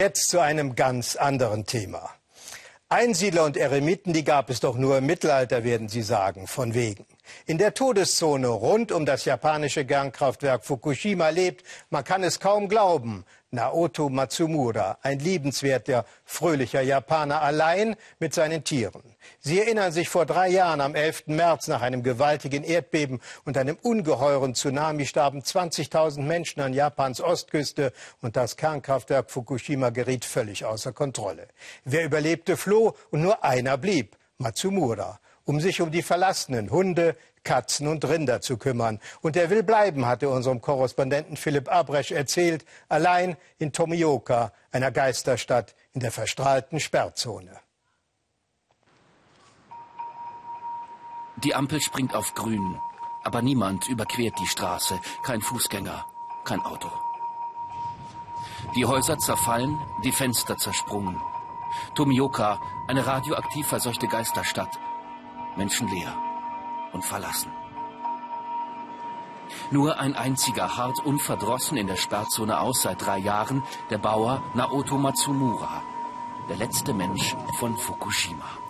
[0.00, 2.08] Jetzt zu einem ganz anderen Thema.
[2.88, 7.04] Einsiedler und Eremiten, die gab es doch nur im Mittelalter, werden Sie sagen, von wegen.
[7.46, 13.24] In der Todeszone rund um das japanische Kernkraftwerk Fukushima lebt, man kann es kaum glauben,
[13.50, 19.02] Naoto Matsumura, ein liebenswerter, fröhlicher Japaner, allein mit seinen Tieren.
[19.40, 21.28] Sie erinnern sich vor drei Jahren, am 11.
[21.28, 27.94] März, nach einem gewaltigen Erdbeben und einem ungeheuren Tsunami starben 20.000 Menschen an Japans Ostküste
[28.20, 31.48] und das Kernkraftwerk Fukushima geriet völlig außer Kontrolle.
[31.84, 37.88] Wer überlebte, floh und nur einer blieb, Matsumura um sich um die verlassenen Hunde, Katzen
[37.88, 39.00] und Rinder zu kümmern.
[39.22, 45.74] Und er will bleiben, hatte unserem Korrespondenten Philipp Abresch erzählt, allein in Tomioka, einer Geisterstadt
[45.94, 47.50] in der verstrahlten Sperrzone.
[51.42, 52.78] Die Ampel springt auf grün,
[53.24, 56.04] aber niemand überquert die Straße, kein Fußgänger,
[56.44, 56.90] kein Auto.
[58.76, 61.18] Die Häuser zerfallen, die Fenster zersprungen.
[61.94, 64.78] Tomioka, eine radioaktiv verseuchte Geisterstadt,
[65.58, 66.16] menschenleer
[66.92, 67.52] und verlassen.
[69.70, 74.96] Nur ein einziger hart unverdrossen in der Sperrzone aus seit drei Jahren, der Bauer Naoto
[74.96, 75.82] Matsumura,
[76.48, 78.67] der letzte Mensch von Fukushima.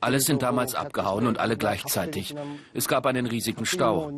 [0.00, 2.34] Alle sind damals abgehauen und alle gleichzeitig.
[2.74, 4.10] Es gab einen riesigen Stau.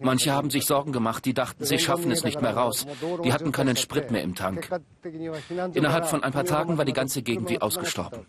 [0.00, 2.86] Manche haben sich Sorgen gemacht, die dachten, sie schaffen es nicht mehr raus.
[3.24, 4.68] Die hatten keinen Sprit mehr im Tank.
[5.74, 8.26] Innerhalb von ein paar Tagen war die ganze Gegend wie ausgestorben.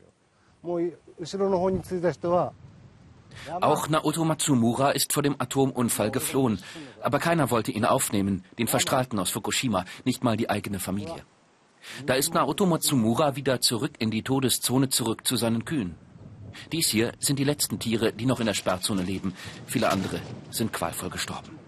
[3.62, 6.60] Auch Naoto Matsumura ist vor dem Atomunfall geflohen.
[7.02, 11.24] Aber keiner wollte ihn aufnehmen, den Verstrahlten aus Fukushima, nicht mal die eigene Familie.
[12.06, 15.96] Da ist Naoto Matsumura wieder zurück in die Todeszone, zurück zu seinen Kühen.
[16.72, 19.34] Dies hier sind die letzten Tiere, die noch in der Sperrzone leben.
[19.66, 20.20] Viele andere
[20.52, 21.60] sind qualvoll gestorben.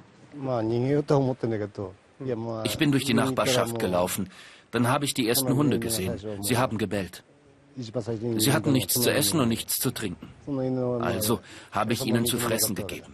[2.63, 4.29] Ich bin durch die Nachbarschaft gelaufen.
[4.71, 6.19] Dann habe ich die ersten Hunde gesehen.
[6.41, 7.23] Sie haben gebellt.
[7.75, 10.29] Sie hatten nichts zu essen und nichts zu trinken.
[11.01, 11.39] Also
[11.71, 13.13] habe ich ihnen zu fressen gegeben.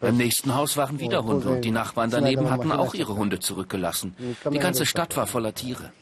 [0.00, 4.16] Beim nächsten Haus waren wieder Hunde und die Nachbarn daneben hatten auch ihre Hunde zurückgelassen.
[4.50, 5.92] Die ganze Stadt war voller Tiere.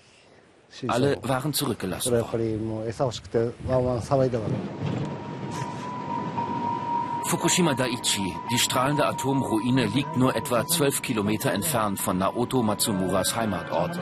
[0.87, 2.81] Alle waren zurückgelassen worden.
[7.27, 13.99] Fukushima Daiichi, die strahlende Atomruine, liegt nur etwa zwölf Kilometer entfernt von Naoto Matsumuras Heimatort.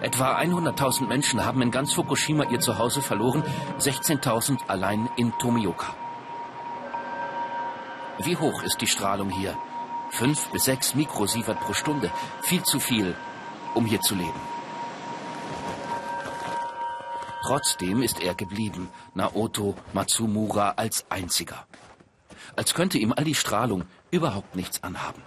[0.00, 3.44] Etwa 100.000 Menschen haben in ganz Fukushima ihr Zuhause verloren,
[3.78, 5.94] 16.000 allein in Tomioka.
[8.24, 9.56] Wie hoch ist die Strahlung hier?
[10.10, 12.10] Fünf bis sechs Mikrosievert pro Stunde.
[12.42, 13.16] Viel zu viel,
[13.74, 14.40] um hier zu leben.
[17.42, 21.66] Trotzdem ist er geblieben, Naoto Matsumura als einziger.
[22.54, 25.22] Als könnte ihm all die Strahlung überhaupt nichts anhaben.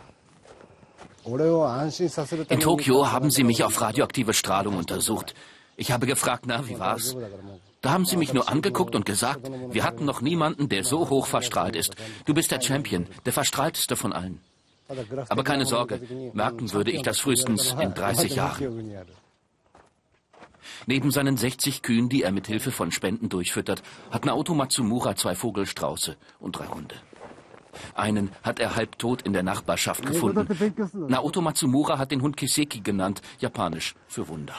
[2.49, 5.33] In Tokio haben sie mich auf radioaktive Strahlung untersucht.
[5.77, 7.15] Ich habe gefragt, na, wie war's?
[7.81, 11.27] Da haben sie mich nur angeguckt und gesagt, wir hatten noch niemanden, der so hoch
[11.27, 11.95] verstrahlt ist.
[12.25, 14.41] Du bist der Champion, der verstrahlteste von allen.
[15.29, 16.01] Aber keine Sorge,
[16.33, 18.95] merken würde ich das frühestens in 30 Jahren.
[20.87, 25.35] Neben seinen 60 Kühen, die er mit Hilfe von Spenden durchfüttert, hat Naoto Matsumura zwei
[25.35, 26.95] Vogelstrauße und drei Hunde.
[27.93, 30.47] Einen hat er halbtot in der Nachbarschaft gefunden.
[31.07, 34.55] Naoto Matsumura hat den Hund Kiseki genannt, japanisch für Wunder.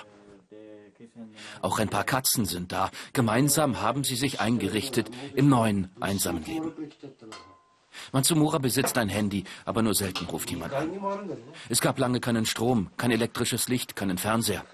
[1.62, 2.90] Auch ein paar Katzen sind da.
[3.12, 6.72] Gemeinsam haben sie sich eingerichtet im neuen, einsamen Leben.
[8.12, 10.90] Matsumura besitzt ein Handy, aber nur selten ruft jemand an.
[11.68, 14.64] Es gab lange keinen Strom, kein elektrisches Licht, keinen Fernseher.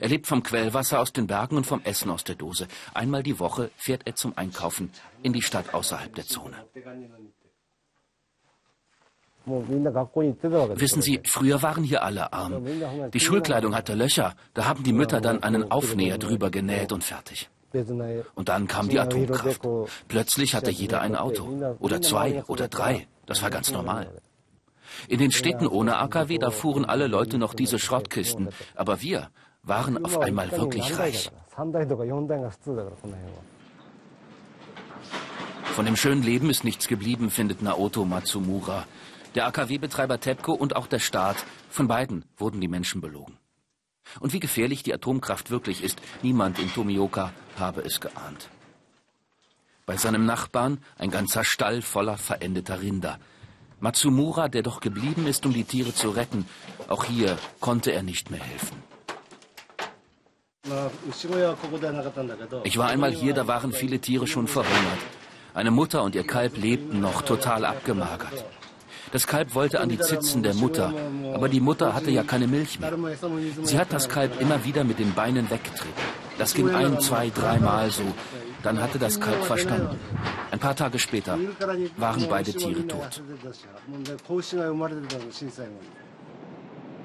[0.00, 2.68] Er lebt vom Quellwasser aus den Bergen und vom Essen aus der Dose.
[2.94, 4.90] Einmal die Woche fährt er zum Einkaufen
[5.22, 6.56] in die Stadt außerhalb der Zone.
[9.46, 12.64] Wissen Sie, früher waren hier alle arm.
[13.12, 17.50] Die Schulkleidung hatte Löcher, da haben die Mütter dann einen Aufnäher drüber genäht und fertig.
[18.34, 19.60] Und dann kam die Atomkraft.
[20.08, 21.48] Plötzlich hatte jeder ein Auto.
[21.80, 23.06] Oder zwei oder drei.
[23.26, 24.08] Das war ganz normal.
[25.08, 28.50] In den Städten ohne AKW, da fuhren alle Leute noch diese Schrottkisten.
[28.76, 29.30] Aber wir
[29.62, 31.30] waren auf einmal wirklich reich.
[35.64, 38.84] Von dem schönen Leben ist nichts geblieben, findet Naoto Matsumura.
[39.34, 41.36] Der AKW-Betreiber TEPCO und auch der Staat,
[41.68, 43.36] von beiden wurden die Menschen belogen.
[44.20, 48.48] Und wie gefährlich die Atomkraft wirklich ist, niemand in Tomioka habe es geahnt.
[49.86, 53.18] Bei seinem Nachbarn ein ganzer Stall voller verendeter Rinder.
[53.80, 56.46] Matsumura, der doch geblieben ist, um die Tiere zu retten,
[56.88, 58.82] auch hier konnte er nicht mehr helfen.
[62.64, 64.98] Ich war einmal hier, da waren viele Tiere schon verhungert.
[65.52, 68.44] Eine Mutter und ihr Kalb lebten noch total abgemagert.
[69.14, 70.92] Das Kalb wollte an die Zitzen der Mutter,
[71.34, 72.92] aber die Mutter hatte ja keine Milch mehr.
[73.62, 76.02] Sie hat das Kalb immer wieder mit den Beinen weggetreten.
[76.36, 78.02] Das ging ein, zwei, dreimal so.
[78.64, 80.00] Dann hatte das Kalb verstanden.
[80.50, 81.38] Ein paar Tage später
[81.96, 83.22] waren beide Tiere tot.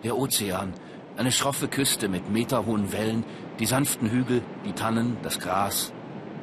[0.04, 0.74] Der Ozean,
[1.16, 3.24] eine schroffe Küste mit meterhohen Wellen,
[3.60, 5.94] die sanften Hügel, die Tannen, das Gras.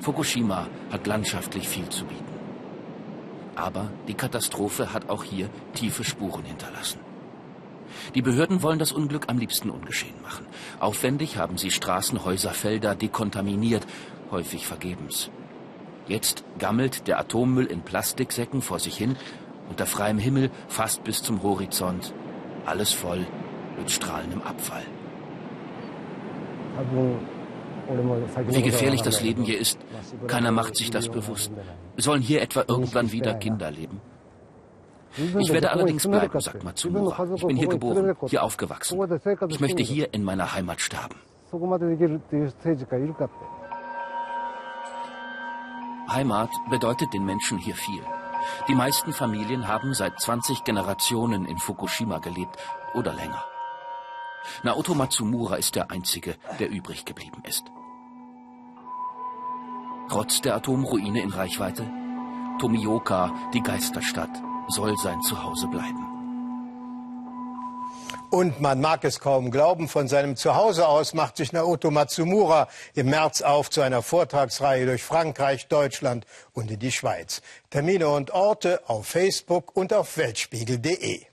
[0.00, 2.35] Fukushima hat landschaftlich viel zu bieten.
[3.56, 7.00] Aber die Katastrophe hat auch hier tiefe Spuren hinterlassen.
[8.14, 10.46] Die Behörden wollen das Unglück am liebsten ungeschehen machen.
[10.78, 13.86] Aufwendig haben sie Straßen, Häuser, Felder dekontaminiert,
[14.30, 15.30] häufig vergebens.
[16.06, 19.16] Jetzt gammelt der Atommüll in Plastiksäcken vor sich hin,
[19.68, 22.14] unter freiem Himmel fast bis zum Horizont.
[22.64, 23.26] Alles voll
[23.78, 24.84] mit strahlendem Abfall.
[28.48, 29.78] Wie gefährlich das Leben hier ist,
[30.26, 31.52] keiner macht sich das bewusst.
[31.96, 34.00] Sollen hier etwa irgendwann wieder Kinder leben?
[35.38, 37.26] Ich werde allerdings bleiben, sagt Matsumura.
[37.34, 39.00] Ich bin hier geboren, hier aufgewachsen.
[39.48, 41.16] Ich möchte hier in meiner Heimat sterben.
[46.10, 48.02] Heimat bedeutet den Menschen hier viel.
[48.68, 52.56] Die meisten Familien haben seit 20 Generationen in Fukushima gelebt
[52.94, 53.44] oder länger.
[54.62, 57.64] Naoto Matsumura ist der Einzige, der übrig geblieben ist.
[60.08, 61.90] Trotz der Atomruine in Reichweite,
[62.60, 64.30] Tomioka, die Geisterstadt,
[64.68, 66.06] soll sein Zuhause bleiben.
[68.30, 73.08] Und man mag es kaum glauben, von seinem Zuhause aus macht sich Naoto Matsumura im
[73.08, 77.40] März auf zu einer Vortragsreihe durch Frankreich, Deutschland und in die Schweiz.
[77.70, 81.26] Termine und Orte auf Facebook und auf weltspiegel.de.